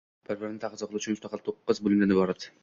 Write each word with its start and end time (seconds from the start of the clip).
Bir-birini 0.29 0.57
taqozo 0.63 0.87
qiluvchi 0.93 1.13
mustaqil 1.17 1.45
to‘qqiz 1.49 1.83
bo‘limdan 1.89 2.17
iborat 2.17 2.51